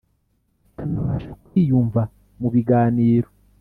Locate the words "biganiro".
2.53-3.27